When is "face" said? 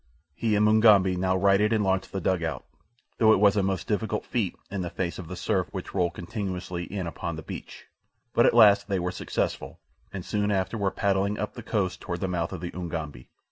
4.89-5.19